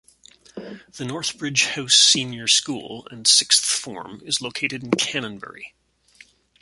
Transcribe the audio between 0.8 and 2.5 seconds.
The North Bridge House Senior